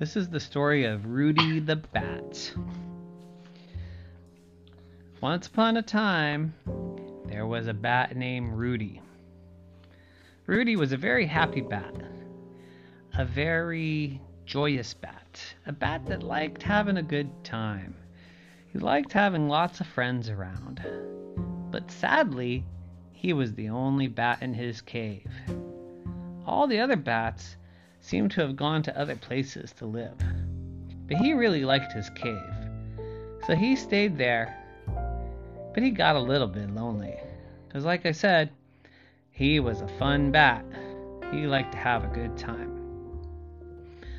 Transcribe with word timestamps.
This 0.00 0.16
is 0.16 0.30
the 0.30 0.40
story 0.40 0.86
of 0.86 1.04
Rudy 1.04 1.60
the 1.60 1.76
Bat. 1.76 2.54
Once 5.20 5.46
upon 5.46 5.76
a 5.76 5.82
time, 5.82 6.54
there 7.26 7.46
was 7.46 7.66
a 7.66 7.74
bat 7.74 8.16
named 8.16 8.54
Rudy. 8.54 9.02
Rudy 10.46 10.74
was 10.74 10.92
a 10.92 10.96
very 10.96 11.26
happy 11.26 11.60
bat, 11.60 11.94
a 13.12 13.26
very 13.26 14.22
joyous 14.46 14.94
bat, 14.94 15.38
a 15.66 15.72
bat 15.72 16.06
that 16.06 16.22
liked 16.22 16.62
having 16.62 16.96
a 16.96 17.02
good 17.02 17.28
time. 17.44 17.94
He 18.72 18.78
liked 18.78 19.12
having 19.12 19.50
lots 19.50 19.82
of 19.82 19.86
friends 19.86 20.30
around. 20.30 20.82
But 21.70 21.90
sadly, 21.90 22.64
he 23.12 23.34
was 23.34 23.52
the 23.52 23.68
only 23.68 24.08
bat 24.08 24.40
in 24.40 24.54
his 24.54 24.80
cave. 24.80 25.30
All 26.46 26.66
the 26.66 26.80
other 26.80 26.96
bats 26.96 27.56
seemed 28.00 28.30
to 28.32 28.40
have 28.40 28.56
gone 28.56 28.82
to 28.82 28.98
other 28.98 29.16
places 29.16 29.72
to 29.72 29.86
live. 29.86 30.16
But 31.06 31.18
he 31.18 31.32
really 31.32 31.64
liked 31.64 31.92
his 31.92 32.10
cave. 32.10 32.40
So 33.46 33.54
he 33.54 33.76
stayed 33.76 34.16
there. 34.16 34.56
But 35.74 35.82
he 35.82 35.90
got 35.90 36.16
a 36.16 36.20
little 36.20 36.46
bit 36.46 36.70
lonely. 36.70 37.16
Because, 37.66 37.84
like 37.84 38.06
I 38.06 38.12
said, 38.12 38.50
he 39.30 39.60
was 39.60 39.80
a 39.80 39.88
fun 39.88 40.30
bat. 40.30 40.64
He 41.32 41.46
liked 41.46 41.72
to 41.72 41.78
have 41.78 42.04
a 42.04 42.08
good 42.08 42.36
time. 42.36 42.80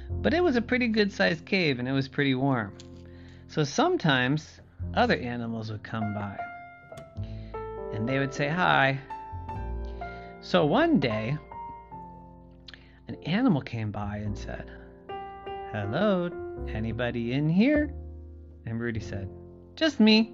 But 0.09 0.33
it 0.33 0.43
was 0.43 0.55
a 0.55 0.61
pretty 0.61 0.87
good 0.87 1.11
sized 1.11 1.45
cave 1.45 1.79
and 1.79 1.87
it 1.87 1.91
was 1.91 2.07
pretty 2.07 2.35
warm. 2.35 2.73
So 3.47 3.63
sometimes 3.63 4.59
other 4.93 5.15
animals 5.15 5.71
would 5.71 5.83
come 5.83 6.13
by 6.13 6.37
and 7.93 8.07
they 8.07 8.19
would 8.19 8.33
say 8.33 8.47
hi. 8.47 8.99
So 10.41 10.65
one 10.65 10.99
day, 10.99 11.37
an 13.11 13.23
animal 13.23 13.61
came 13.61 13.91
by 13.91 14.17
and 14.17 14.37
said, 14.37 14.71
Hello, 15.73 16.29
anybody 16.69 17.33
in 17.33 17.49
here? 17.49 17.93
And 18.65 18.79
Rudy 18.79 19.01
said, 19.01 19.29
Just 19.75 19.99
me. 19.99 20.33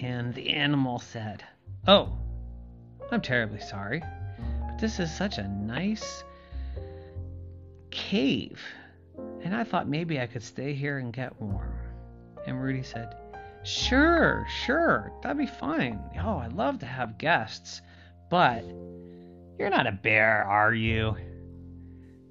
And 0.00 0.32
the 0.32 0.50
animal 0.50 1.00
said, 1.00 1.42
Oh, 1.88 2.16
I'm 3.10 3.20
terribly 3.20 3.60
sorry, 3.60 4.00
but 4.68 4.78
this 4.78 5.00
is 5.00 5.12
such 5.12 5.38
a 5.38 5.48
nice 5.48 6.22
cave, 7.90 8.60
and 9.42 9.52
I 9.52 9.64
thought 9.64 9.88
maybe 9.88 10.20
I 10.20 10.26
could 10.26 10.44
stay 10.44 10.72
here 10.72 10.98
and 10.98 11.12
get 11.12 11.40
warm. 11.40 11.74
And 12.46 12.62
Rudy 12.62 12.84
said, 12.84 13.16
Sure, 13.64 14.46
sure, 14.64 15.12
that'd 15.22 15.36
be 15.36 15.46
fine. 15.46 16.00
Oh, 16.22 16.38
I'd 16.38 16.52
love 16.52 16.78
to 16.78 16.86
have 16.86 17.18
guests, 17.18 17.82
but 18.30 18.64
you're 19.58 19.70
not 19.70 19.88
a 19.88 19.92
bear, 19.92 20.44
are 20.44 20.72
you? 20.72 21.16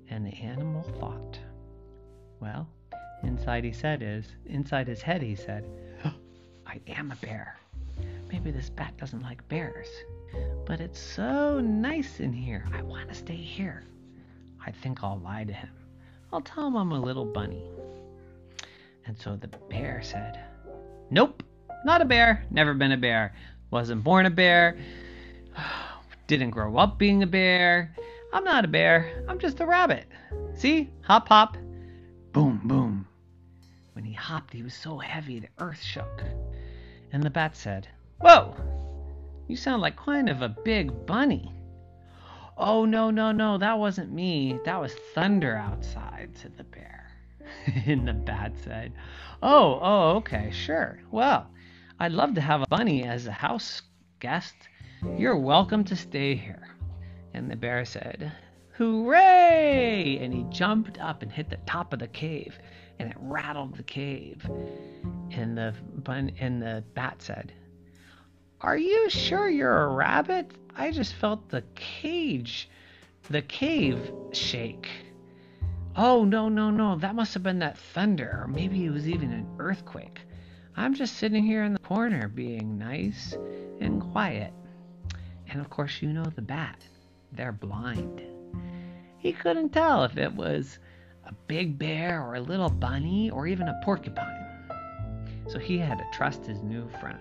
And 0.10 0.26
the 0.26 0.36
animal 0.38 0.84
thought. 1.00 1.40
Well, 2.40 2.68
inside 3.24 3.64
he 3.64 3.72
said 3.72 4.02
is, 4.02 4.26
inside 4.46 4.88
his 4.88 5.02
head 5.02 5.22
he 5.22 5.36
said, 5.36 5.66
I 6.66 6.80
am 6.88 7.12
a 7.12 7.16
bear. 7.16 7.58
Maybe 8.32 8.52
this 8.52 8.70
bat 8.70 8.96
doesn't 8.98 9.24
like 9.24 9.48
bears, 9.50 9.88
but 10.66 10.80
it's 10.80 11.00
so 11.00 11.60
nice 11.60 12.20
in 12.20 12.32
here. 12.32 12.66
I 12.74 12.82
want 12.82 13.10
to 13.10 13.16
stay 13.16 13.36
here. 13.36 13.84
I 14.66 14.72
think 14.72 15.04
I'll 15.04 15.20
lie 15.20 15.44
to 15.44 15.54
him. 15.54 15.72
I'll 16.32 16.42
tell 16.42 16.68
him 16.68 16.76
I'm 16.76 16.92
a 16.92 17.00
little 17.00 17.26
bunny. 17.26 17.64
And 19.08 19.18
so 19.18 19.36
the 19.36 19.48
bear 19.48 20.02
said, 20.04 20.40
Nope, 21.10 21.42
not 21.84 22.02
a 22.02 22.06
bear. 22.06 22.46
Never 22.52 22.76
been 22.76 22.92
a 22.92 22.98
bear. 22.98 23.34
Wasn't 23.72 24.04
born 24.04 24.28
a 24.28 24.30
bear. 24.30 24.78
Didn't 26.28 26.52
grow 26.52 26.78
up 26.78 27.00
being 27.00 27.24
a 27.24 27.28
bear. 27.28 27.96
I'm 28.32 28.44
not 28.44 28.66
a 28.66 28.68
bear. 28.68 29.24
I'm 29.28 29.40
just 29.40 29.60
a 29.60 29.66
rabbit. 29.66 30.06
See? 30.54 30.92
Hop, 31.02 31.28
hop. 31.30 31.58
Boom, 32.32 32.62
boom. 32.64 33.08
When 33.94 34.06
he 34.06 34.14
hopped, 34.14 34.54
he 34.54 34.62
was 34.62 34.76
so 34.76 35.00
heavy 35.00 35.40
the 35.40 35.50
earth 35.58 35.82
shook. 35.82 36.24
And 37.12 37.24
the 37.24 37.32
bat 37.32 37.56
said, 37.56 37.88
Whoa! 38.20 38.56
You 39.48 39.56
sound 39.56 39.82
like 39.82 39.96
kind 39.98 40.30
of 40.30 40.44
a 40.44 40.50
big 40.50 41.08
bunny. 41.08 41.52
Oh, 42.56 42.86
no, 42.86 43.10
no, 43.10 43.32
no, 43.32 43.58
that 43.58 43.80
wasn't 43.80 44.12
me. 44.12 44.60
That 44.64 44.80
was 44.80 44.94
thunder 45.16 45.56
outside, 45.56 46.32
said 46.36 46.56
the 46.56 46.66
bear. 46.66 47.10
and 47.86 48.08
the 48.08 48.14
bat 48.14 48.54
said, 48.64 48.94
Oh, 49.42 49.80
oh, 49.82 50.18
okay, 50.18 50.52
sure. 50.52 51.00
Well, 51.10 51.48
I'd 52.00 52.12
love 52.12 52.36
to 52.36 52.42
have 52.42 52.62
a 52.62 52.68
bunny 52.70 53.06
as 53.06 53.26
a 53.26 53.32
house 53.32 53.82
guest. 54.20 54.56
You're 55.18 55.38
welcome 55.38 55.84
to 55.86 55.96
stay 55.96 56.36
here. 56.36 56.68
And 57.34 57.50
the 57.50 57.56
bear 57.56 57.86
said, 57.86 58.32
Hooray! 58.78 60.18
And 60.22 60.34
he 60.34 60.44
jumped 60.50 61.00
up 61.00 61.22
and 61.22 61.32
hit 61.32 61.50
the 61.50 61.58
top 61.66 61.92
of 61.94 62.00
the 62.00 62.08
cave, 62.08 62.58
and 62.98 63.10
it 63.12 63.18
rattled 63.20 63.76
the 63.76 63.84
cave. 63.84 64.50
And 65.32 65.58
the 65.58 65.74
bun 65.98 66.32
and 66.40 66.62
the 66.62 66.84
bat 66.94 67.22
said, 67.22 67.54
Are 68.62 68.78
you 68.78 69.10
sure 69.10 69.50
you're 69.50 69.84
a 69.84 69.94
rabbit? 69.94 70.52
I 70.76 70.92
just 70.92 71.14
felt 71.16 71.50
the 71.50 71.64
cage, 71.76 72.70
the 73.30 73.42
cave 73.42 74.12
shake. 74.32 74.88
Oh, 75.96 76.24
no, 76.24 76.48
no, 76.48 76.72
no. 76.72 76.98
That 76.98 77.16
must 77.16 77.34
have 77.34 77.44
been 77.44 77.60
that 77.60 77.78
thunder, 77.78 78.42
or 78.44 78.48
maybe 78.48 78.86
it 78.86 78.92
was 78.92 79.10
even 79.10 79.34
an 79.34 79.46
earthquake. 79.60 80.20
I'm 80.78 80.94
just 80.94 81.18
sitting 81.18 81.44
here 81.44 81.64
in 81.64 81.74
the 81.74 81.80
corner 81.80 82.30
being 82.30 82.78
nice 82.78 83.36
and 83.82 84.02
quiet. 84.02 84.54
And 85.50 85.60
of 85.60 85.70
course, 85.70 86.02
you 86.02 86.14
know 86.14 86.24
the 86.24 86.42
bat. 86.42 86.82
They're 87.32 87.52
blind. 87.52 88.22
He 89.18 89.34
couldn't 89.34 89.70
tell 89.70 90.04
if 90.04 90.18
it 90.18 90.34
was 90.34 90.80
a 91.26 91.34
big 91.48 91.78
bear 91.78 92.22
or 92.22 92.36
a 92.36 92.42
little 92.42 92.70
bunny 92.70 93.30
or 93.30 93.48
even 93.48 93.68
a 93.68 93.80
porcupine. 93.84 94.46
So 95.48 95.60
he 95.60 95.78
had 95.78 95.98
to 95.98 96.06
trust 96.14 96.46
his 96.46 96.62
new 96.62 96.88
friend. 97.00 97.20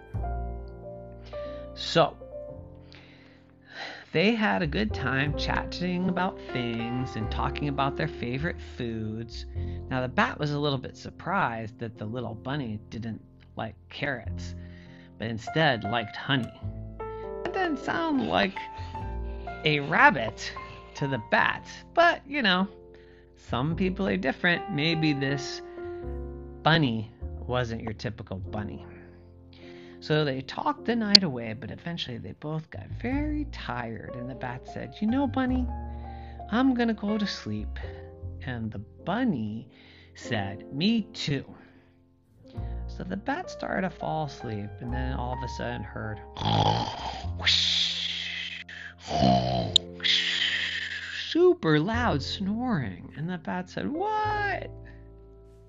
So, 1.75 2.17
they 4.13 4.35
had 4.35 4.63
a 4.63 4.67
good 4.67 4.95
time 4.95 5.37
chatting 5.37 6.09
about 6.09 6.39
things 6.53 7.17
and 7.17 7.31
talking 7.31 7.69
about 7.69 7.97
their 7.97 8.09
favorite 8.09 8.61
foods. 8.77 9.45
Now, 9.91 10.01
the 10.01 10.09
bat 10.09 10.39
was 10.39 10.53
a 10.53 10.59
little 10.59 10.79
bit 10.79 10.97
surprised 10.97 11.79
that 11.79 11.99
the 11.99 12.07
little 12.07 12.35
bunny 12.35 12.81
didn't 12.89 13.21
like 13.57 13.75
carrots, 13.91 14.55
but 15.19 15.29
instead 15.29 15.85
liked 15.85 16.17
honey. 16.17 16.61
That 17.45 17.53
didn't 17.53 17.79
sound 17.79 18.29
like 18.29 18.57
a 19.65 19.81
rabbit 19.81 20.53
to 20.95 21.09
the 21.09 21.23
bat, 21.31 21.67
but 21.95 22.23
you 22.27 22.43
know, 22.43 22.69
some 23.37 23.77
people 23.77 24.07
are 24.07 24.17
different. 24.17 24.71
Maybe 24.73 25.13
this 25.13 25.63
bunny 26.63 27.11
wasn't 27.47 27.83
your 27.83 27.95
typical 27.95 28.37
bunny. 28.37 28.85
So 30.01 30.25
they 30.25 30.43
talked 30.43 30.85
the 30.85 30.95
night 30.95 31.25
away, 31.25 31.55
but 31.59 31.71
eventually 31.71 32.19
they 32.19 32.33
both 32.33 32.71
got 32.71 32.89
very 33.03 33.47
tired, 33.51 34.15
and 34.15 34.31
the 34.31 34.35
bat 34.35 34.69
said, 34.73 34.95
You 35.01 35.09
know, 35.09 35.27
Bunny, 35.27 35.67
I'm 36.53 36.75
gonna 36.75 36.95
go 36.95 37.19
to 37.19 37.27
sleep. 37.27 37.79
And 38.47 38.71
the 38.71 38.79
bunny 38.79 39.69
said, 40.15 40.73
Me 40.73 41.03
too. 41.13 41.45
So 42.87 43.05
the 43.05 43.17
bat 43.17 43.51
started 43.51 43.89
to 43.89 43.91
fall 43.91 44.27
asleep, 44.27 44.71
and 44.81 44.93
then 44.93 45.15
all 45.15 45.33
of 45.33 45.43
a 45.43 45.49
sudden 45.49 45.83
heard 45.83 46.21
super 51.31 51.79
loud 51.81 52.23
snoring. 52.23 53.13
And 53.17 53.29
the 53.29 53.39
bat 53.39 53.69
said, 53.71 53.91
What? 53.91 54.71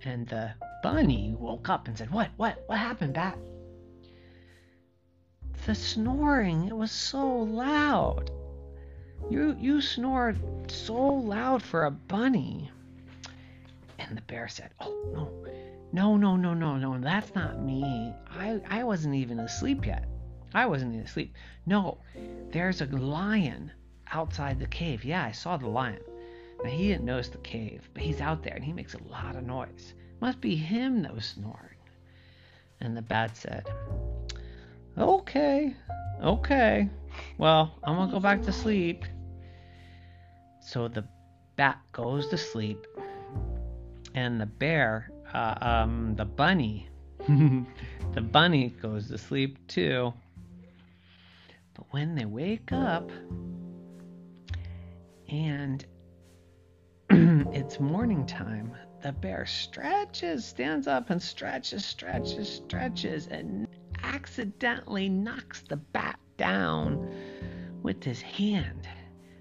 And 0.03 0.27
the 0.27 0.51
bunny 0.83 1.35
woke 1.37 1.69
up 1.69 1.87
and 1.87 1.97
said, 1.97 2.11
What? 2.11 2.29
What? 2.37 2.63
What 2.67 2.77
happened, 2.77 3.13
bat? 3.13 3.37
the 5.69 5.75
snoring, 5.75 6.65
it 6.65 6.75
was 6.75 6.91
so 6.91 7.27
loud. 7.29 8.31
You 9.29 9.55
you 9.59 9.81
snored 9.81 10.39
so 10.71 10.95
loud 10.95 11.61
for 11.61 11.85
a 11.85 11.91
bunny. 11.91 12.71
And 13.99 14.17
the 14.17 14.21
bear 14.23 14.47
said, 14.47 14.71
Oh 14.79 15.11
no. 15.13 15.51
No, 15.91 16.17
no, 16.17 16.35
no, 16.35 16.55
no, 16.55 16.77
no, 16.77 16.99
that's 16.99 17.35
not 17.35 17.61
me. 17.61 18.11
I, 18.31 18.59
I 18.67 18.83
wasn't 18.83 19.13
even 19.13 19.39
asleep 19.39 19.85
yet. 19.85 20.05
I 20.53 20.65
wasn't 20.65 20.93
even 20.93 21.05
asleep. 21.05 21.35
No, 21.65 21.99
there's 22.51 22.81
a 22.81 22.85
lion 22.85 23.71
outside 24.11 24.59
the 24.59 24.67
cave. 24.67 25.03
Yeah, 25.03 25.23
I 25.23 25.31
saw 25.31 25.57
the 25.57 25.67
lion. 25.67 26.01
Now 26.63 26.69
he 26.69 26.89
didn't 26.89 27.05
notice 27.05 27.29
the 27.29 27.37
cave, 27.39 27.89
but 27.93 28.03
he's 28.03 28.21
out 28.21 28.43
there 28.43 28.55
and 28.55 28.63
he 28.63 28.73
makes 28.73 28.93
a 28.93 29.03
lot 29.03 29.35
of 29.35 29.43
noise. 29.43 29.93
Must 30.21 30.41
be 30.41 30.55
him 30.55 31.01
that 31.03 31.13
was 31.13 31.25
snoring. 31.25 31.77
And 32.81 32.95
the 32.95 33.01
bat 33.01 33.37
said, 33.37 33.67
Okay, 34.97 35.75
okay. 36.21 36.89
Well, 37.37 37.79
I'm 37.83 37.95
gonna 37.95 38.11
go 38.11 38.19
back 38.19 38.41
to 38.43 38.51
sleep. 38.51 39.05
So 40.61 40.87
the 40.87 41.05
bat 41.55 41.79
goes 41.93 42.27
to 42.27 42.37
sleep, 42.37 42.85
and 44.13 44.39
the 44.39 44.45
bear, 44.45 45.09
uh, 45.33 45.55
um, 45.61 46.15
the 46.15 46.25
bunny, 46.25 46.89
the 47.27 48.21
bunny 48.21 48.69
goes 48.81 49.07
to 49.07 49.17
sleep 49.17 49.57
too. 49.67 50.13
But 51.79 51.93
when 51.93 52.13
they 52.13 52.25
wake 52.25 52.73
up, 52.73 53.09
and 55.29 55.85
it's 57.09 57.79
morning 57.79 58.25
time, 58.25 58.73
the 59.01 59.13
bear 59.13 59.45
stretches, 59.45 60.43
stands 60.43 60.87
up 60.87 61.09
and 61.09 61.21
stretches, 61.21 61.85
stretches, 61.85 62.49
stretches, 62.49 63.27
and 63.27 63.65
accidentally 64.03 65.07
knocks 65.07 65.61
the 65.61 65.77
bat 65.77 66.19
down 66.35 67.09
with 67.81 68.03
his 68.03 68.19
hand. 68.19 68.85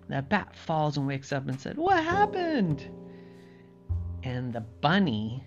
The 0.08 0.22
bat 0.22 0.54
falls 0.54 0.96
and 0.96 1.08
wakes 1.08 1.32
up 1.32 1.48
and 1.48 1.60
said, 1.60 1.76
What 1.76 2.04
happened? 2.04 2.88
And 4.22 4.52
the 4.52 4.60
bunny, 4.60 5.42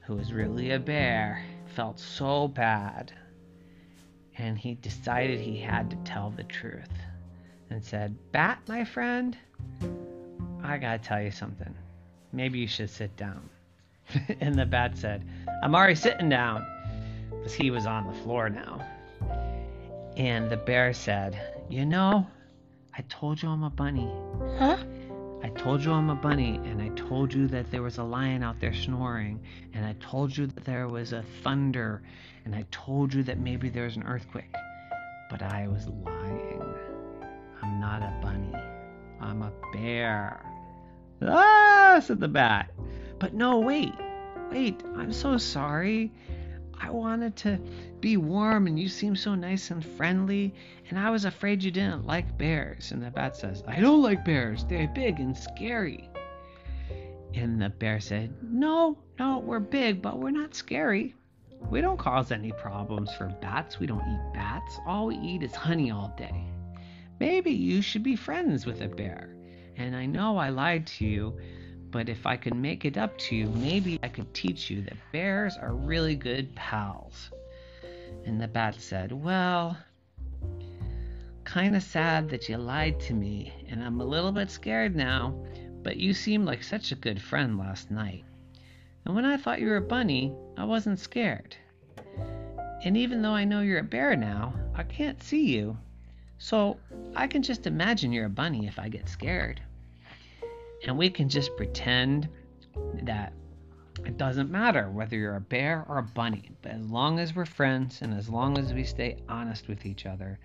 who 0.00 0.16
was 0.16 0.34
really 0.34 0.72
a 0.72 0.78
bear, 0.78 1.42
felt 1.64 1.98
so 1.98 2.48
bad. 2.48 3.14
And 4.38 4.58
he 4.58 4.74
decided 4.74 5.40
he 5.40 5.58
had 5.58 5.90
to 5.90 5.96
tell 6.04 6.30
the 6.30 6.44
truth 6.44 6.90
and 7.70 7.82
said, 7.82 8.16
Bat, 8.32 8.60
my 8.68 8.84
friend, 8.84 9.36
I 10.62 10.78
gotta 10.78 10.98
tell 10.98 11.22
you 11.22 11.30
something. 11.30 11.74
Maybe 12.32 12.58
you 12.58 12.66
should 12.66 12.90
sit 12.90 13.16
down. 13.16 13.48
and 14.40 14.54
the 14.54 14.66
bat 14.66 14.96
said, 14.96 15.24
I'm 15.62 15.74
already 15.74 15.94
sitting 15.94 16.28
down. 16.28 16.66
Because 17.30 17.54
he 17.54 17.70
was 17.70 17.86
on 17.86 18.06
the 18.06 18.12
floor 18.20 18.48
now. 18.48 18.84
And 20.16 20.50
the 20.50 20.56
bear 20.56 20.92
said, 20.92 21.38
You 21.68 21.84
know, 21.84 22.26
I 22.96 23.02
told 23.08 23.42
you 23.42 23.48
I'm 23.48 23.62
a 23.62 23.70
bunny. 23.70 24.10
Huh? 24.58 24.78
I 25.56 25.58
told 25.58 25.82
you 25.82 25.92
I'm 25.92 26.10
a 26.10 26.14
bunny, 26.14 26.60
and 26.64 26.82
I 26.82 26.90
told 26.90 27.32
you 27.32 27.48
that 27.48 27.70
there 27.70 27.82
was 27.82 27.96
a 27.96 28.04
lion 28.04 28.42
out 28.42 28.60
there 28.60 28.74
snoring, 28.74 29.40
and 29.72 29.86
I 29.86 29.94
told 29.94 30.36
you 30.36 30.46
that 30.46 30.66
there 30.66 30.86
was 30.86 31.14
a 31.14 31.24
thunder, 31.42 32.02
and 32.44 32.54
I 32.54 32.66
told 32.70 33.14
you 33.14 33.22
that 33.22 33.38
maybe 33.38 33.70
there 33.70 33.84
was 33.84 33.96
an 33.96 34.02
earthquake. 34.02 34.54
But 35.30 35.40
I 35.40 35.66
was 35.66 35.88
lying. 36.04 36.62
I'm 37.62 37.80
not 37.80 38.02
a 38.02 38.12
bunny. 38.20 38.54
I'm 39.18 39.40
a 39.40 39.50
bear. 39.72 40.44
Ah, 41.22 42.02
said 42.04 42.20
the 42.20 42.28
bat. 42.28 42.70
But 43.18 43.32
no, 43.32 43.58
wait. 43.58 43.94
Wait, 44.50 44.82
I'm 44.94 45.10
so 45.10 45.38
sorry. 45.38 46.12
I 46.80 46.90
wanted 46.90 47.36
to 47.36 47.58
be 48.00 48.16
warm 48.16 48.66
and 48.66 48.78
you 48.78 48.88
seem 48.88 49.16
so 49.16 49.34
nice 49.34 49.70
and 49.70 49.84
friendly, 49.84 50.54
and 50.88 50.98
I 50.98 51.10
was 51.10 51.24
afraid 51.24 51.62
you 51.62 51.70
didn't 51.70 52.06
like 52.06 52.36
bears. 52.38 52.92
And 52.92 53.02
the 53.02 53.10
bat 53.10 53.36
says, 53.36 53.62
I 53.66 53.80
don't 53.80 54.02
like 54.02 54.24
bears. 54.24 54.64
They're 54.64 54.88
big 54.88 55.18
and 55.20 55.36
scary. 55.36 56.10
And 57.34 57.60
the 57.60 57.70
bear 57.70 58.00
said, 58.00 58.34
No, 58.42 58.96
no, 59.18 59.38
we're 59.38 59.60
big, 59.60 60.00
but 60.00 60.18
we're 60.18 60.30
not 60.30 60.54
scary. 60.54 61.14
We 61.70 61.80
don't 61.80 61.98
cause 61.98 62.30
any 62.32 62.52
problems 62.52 63.12
for 63.14 63.26
bats. 63.40 63.80
We 63.80 63.86
don't 63.86 64.06
eat 64.08 64.34
bats. 64.34 64.78
All 64.86 65.06
we 65.06 65.16
eat 65.16 65.42
is 65.42 65.54
honey 65.54 65.90
all 65.90 66.14
day. 66.16 66.46
Maybe 67.18 67.50
you 67.50 67.82
should 67.82 68.02
be 68.02 68.16
friends 68.16 68.66
with 68.66 68.82
a 68.82 68.88
bear. 68.88 69.34
And 69.76 69.96
I 69.96 70.06
know 70.06 70.36
I 70.38 70.50
lied 70.50 70.86
to 70.86 71.06
you, 71.06 71.38
but 71.96 72.10
if 72.10 72.26
I 72.26 72.36
could 72.36 72.54
make 72.54 72.84
it 72.84 72.98
up 72.98 73.16
to 73.16 73.34
you, 73.34 73.46
maybe 73.46 73.98
I 74.02 74.08
could 74.08 74.34
teach 74.34 74.68
you 74.68 74.82
that 74.82 74.98
bears 75.12 75.56
are 75.56 75.72
really 75.72 76.14
good 76.14 76.54
pals. 76.54 77.30
And 78.26 78.38
the 78.38 78.48
bat 78.48 78.74
said, 78.78 79.12
Well, 79.12 79.78
kind 81.44 81.74
of 81.74 81.82
sad 81.82 82.28
that 82.28 82.50
you 82.50 82.58
lied 82.58 83.00
to 83.00 83.14
me, 83.14 83.50
and 83.70 83.82
I'm 83.82 84.02
a 84.02 84.04
little 84.04 84.30
bit 84.30 84.50
scared 84.50 84.94
now, 84.94 85.42
but 85.82 85.96
you 85.96 86.12
seemed 86.12 86.44
like 86.44 86.62
such 86.62 86.92
a 86.92 86.96
good 86.96 87.18
friend 87.18 87.56
last 87.58 87.90
night. 87.90 88.24
And 89.06 89.14
when 89.14 89.24
I 89.24 89.38
thought 89.38 89.62
you 89.62 89.68
were 89.68 89.78
a 89.78 89.80
bunny, 89.80 90.34
I 90.58 90.64
wasn't 90.64 90.98
scared. 90.98 91.56
And 92.84 92.94
even 92.98 93.22
though 93.22 93.34
I 93.34 93.46
know 93.46 93.62
you're 93.62 93.78
a 93.78 93.82
bear 93.82 94.14
now, 94.16 94.52
I 94.74 94.82
can't 94.82 95.22
see 95.22 95.46
you. 95.46 95.78
So 96.36 96.76
I 97.14 97.26
can 97.26 97.42
just 97.42 97.66
imagine 97.66 98.12
you're 98.12 98.26
a 98.26 98.28
bunny 98.44 98.66
if 98.66 98.78
I 98.78 98.90
get 98.90 99.08
scared. 99.08 99.62
And 100.86 100.96
we 100.96 101.10
can 101.10 101.28
just 101.28 101.56
pretend 101.56 102.28
that 103.02 103.32
it 104.04 104.16
doesn't 104.16 104.50
matter 104.50 104.88
whether 104.90 105.16
you're 105.16 105.36
a 105.36 105.40
bear 105.40 105.84
or 105.88 105.98
a 105.98 106.02
bunny, 106.02 106.50
but 106.62 106.72
as 106.72 106.88
long 106.88 107.18
as 107.18 107.34
we're 107.34 107.44
friends 107.44 108.02
and 108.02 108.14
as 108.14 108.28
long 108.28 108.56
as 108.56 108.72
we 108.72 108.84
stay 108.84 109.16
honest 109.28 109.68
with 109.68 109.84
each 109.84 110.06
other, 110.06 110.38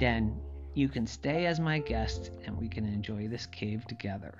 then 0.00 0.36
you 0.74 0.88
can 0.88 1.06
stay 1.06 1.46
as 1.46 1.60
my 1.60 1.78
guest 1.78 2.32
and 2.44 2.58
we 2.58 2.68
can 2.68 2.86
enjoy 2.86 3.28
this 3.28 3.46
cave 3.46 3.86
together. 3.86 4.34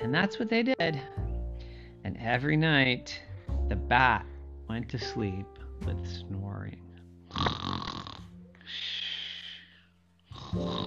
And 0.00 0.14
that's 0.14 0.38
what 0.38 0.48
they 0.48 0.62
did. 0.62 1.00
And 2.04 2.16
every 2.18 2.56
night, 2.56 3.20
the 3.68 3.76
bat 3.76 4.24
went 4.68 4.88
to 4.90 4.98
sleep 4.98 5.46
with 5.84 6.08
snoring. 6.08 6.80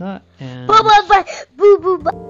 not 0.00 0.24
and... 0.40 0.66
Boo, 1.56 1.78
boo, 1.78 1.98
boo. 1.98 2.26